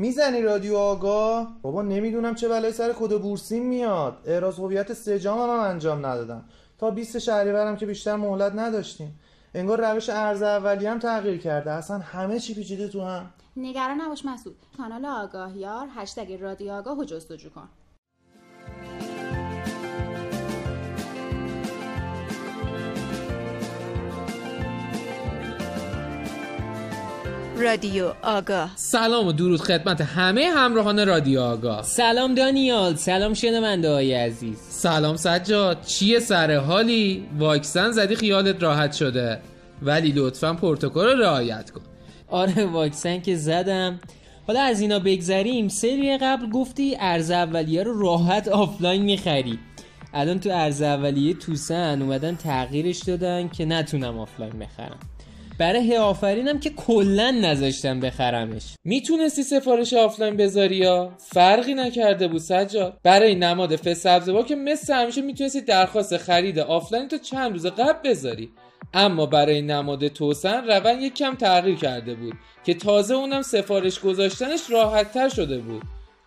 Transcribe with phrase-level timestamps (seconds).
[0.00, 4.16] می‌زنی رادیو آگاه بابا نمی‌دونم چه بلای سر کد بورسیم میاد.
[4.26, 6.44] اعراض هویت سجام هم, هم انجام ندادم.
[6.78, 9.20] تا 20 شهریورم که بیشتر مهلت نداشتیم.
[9.54, 11.70] انگار روش ارز اولی هم تغییر کرده.
[11.70, 13.30] اصلا همه چی پیچیده تو هم.
[13.56, 14.56] نگران نباش مسعود.
[14.76, 17.68] کانال آگاهیار هشتگ رادیو آگاه جستجو کن.
[27.60, 34.14] رادیو آگاه سلام و درود خدمت همه همراهان رادیو آگاه سلام دانیال سلام شنونده های
[34.14, 34.58] عزیز.
[34.68, 39.40] سلام سجاد چیه سر حالی؟ واکسن زدی خیالت راحت شده.
[39.82, 41.80] ولی لطفا پروتکل رو رعایت کن.
[42.28, 44.00] آره واکسن که زدم.
[44.46, 45.68] حالا از اینا بگذریم.
[45.68, 49.58] سری قبل گفتی عرضه اولیه رو راحت آفلاین می‌خری.
[50.14, 54.98] الان تو عرضه اولیه توسن اومدن تغییرش دادن که نتونم آفلاین بخرم.
[55.60, 58.62] برای آفرینم که کلا نذاشتن بخرمش.
[58.84, 62.98] می‌تونستی سفارش آفلاین بذاری یا؟ فرقی نکرده بود سجاد.
[63.02, 68.50] برای نماد فسبزوار که مثل همیشه می‌تونستی درخواست خرید آفلاین تو چند روز قبل بذاری.
[68.94, 74.60] اما برای نماد توسن روند یک کم تغییر کرده بود که تازه اونم سفارش گذاشتنش
[74.70, 75.82] راحت تر شده بود.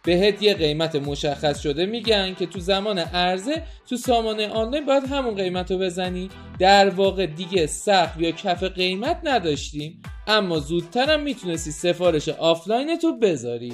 [0.06, 5.36] بهت یه قیمت مشخص شده میگن که تو زمان عرضه تو سامانه آنلاین باید همون
[5.36, 6.30] قیمت رو بزنی.
[6.59, 13.73] در واقع دیگه سخت یا کف قیمت نداشتیم اما زودترم می‌تونستی سفارش آفلاین تو بذاری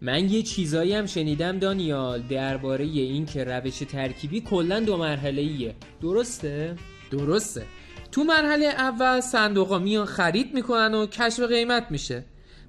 [0.00, 5.74] من یه چیزایی هم شنیدم دانیال درباره این که روش ترکیبی کلا دو مرحله ایه
[6.02, 6.76] درسته؟
[7.14, 7.66] درسته.
[8.12, 12.24] تو مرحله اول صندوق میان خرید می‌کنن و کشف قیمت میشه.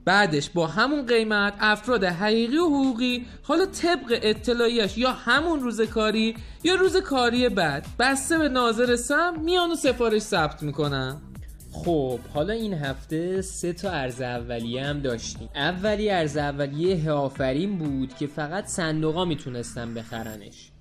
[0.05, 6.35] بعدش با همون قیمت افراد حقیقی و حقوقی حالا طبق اطلاعیش یا همون روز کاری
[6.63, 11.21] یا روز کاری بعد بسته به ناظر سم میان و سفارش ثبت می‌کنن.
[11.71, 15.49] خب حالا این هفته سه تا ارز اولیه هم داشتیم.
[15.55, 20.71] اولی ارز اولیه آفرین بود که فقط صندوقا می‌تونستن بخرنش.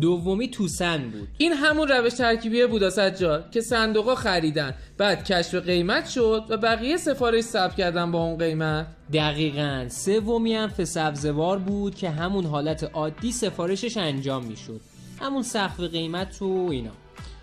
[0.00, 1.28] دومی توسن بود.
[1.38, 4.74] این همون روش ترکیبی بود سجاد که صندوقا خریدن.
[4.98, 8.86] بعد کشف قیمت شد و بقیه سفارش ثبت کردن با اون قیمت.
[9.12, 9.86] دقیقا.
[9.88, 14.80] سومی هم سبزوار بود که همون حالت عادی سفارشش انجام می‌شد.
[15.20, 16.90] همون سقف قیمت و اینا.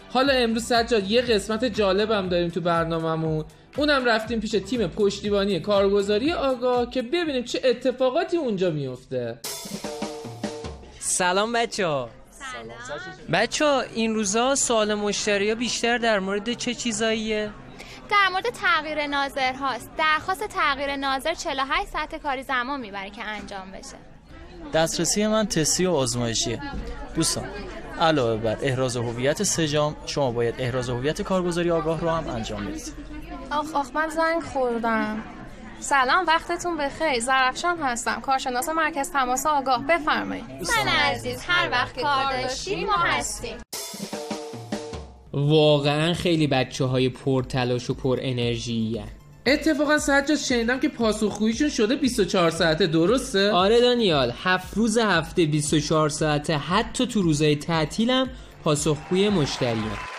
[0.10, 3.46] حالا امروز سجاد یه قسمت جالبم داریم تو برنامهمون.
[3.78, 9.40] اونم رفتیم پیش تیم پشتیبانی کارگزاری آگاه که ببینیم چه اتفاقاتی اونجا میفته
[11.00, 12.10] سلام بچه ها
[13.34, 17.52] بچه ها این روزا سوال مشتری ها بیشتر در مورد چه چیزاییه؟
[18.10, 19.90] در مورد تغییر ناظر هاست.
[19.98, 23.98] درخواست تغییر ناظر 48 ساعت کاری زمان می‌بره که انجام بشه.
[24.74, 26.62] دسترسی من تسی و آزمایشیه.
[27.16, 27.46] دوستان
[28.00, 32.94] علاوه بر احراز هویت سجام شما باید احراز هویت کارگزاری آگاه رو هم انجام بدید.
[33.52, 35.24] آخ آخ من زنگ خوردم.
[35.80, 37.20] سلام وقتتون بخیر.
[37.20, 38.22] زرفشان هستم.
[38.22, 39.84] کارشناس مرکز تماس آگاه.
[39.88, 40.46] بفرمایید.
[40.46, 43.58] من عزیز هر وقت کار داشتیم ما هستیم.
[45.34, 49.04] واقعا خیلی بچه های پر تلاش و پر انرژی
[49.46, 52.88] اتفاقا سجاد شنیدم که پاسخگوییشون شده 24 ساعته.
[52.88, 54.34] درسته؟ آره دانیال.
[54.44, 56.58] هفت روز هفته 24 ساعته.
[56.58, 58.30] حتی تو روزهای تعطیلم
[58.64, 60.17] پاسخگوی مشتریه.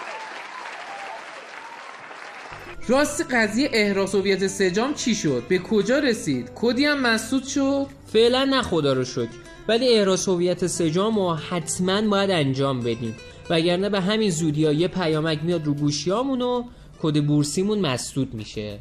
[2.89, 8.45] راست قضیه احراز هویت سجام چی شد؟ به کجا رسید؟ کدی هم مسدود شد؟ فعلا
[8.45, 9.29] نه خدا رو شکر
[9.69, 13.17] ولی احراز هویت سجام رو حتما باید انجام بدیم
[13.51, 16.65] وگرنه به همین زودی یه پیامک میاد رو گوشیامون و
[17.03, 18.79] کد بورسیمون مسدود میشه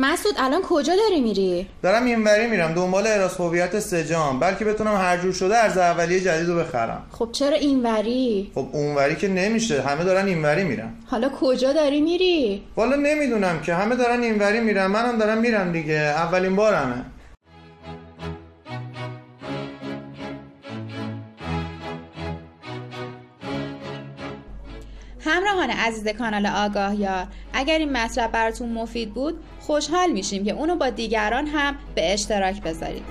[0.00, 5.16] مسعود الان کجا داری میری؟ دارم اینوری میرم دنبال اراس هویت سجام بلکه بتونم هر
[5.16, 10.04] جور شده ارز اولیه جدید رو بخرم خب چرا اینوری؟ خب اونوری که نمیشه همه
[10.04, 15.18] دارن اینوری میرن حالا کجا داری میری؟ والا نمی‌دونم که همه دارن اینوری میرن منم
[15.18, 17.04] دارم میرم دیگه اولین بارمه
[25.20, 30.76] همراهان عزیز کانال آگاه یار اگر این مطلب براتون مفید بود خوشحال میشیم که اونو
[30.76, 33.02] با دیگران هم به اشتراک بذارید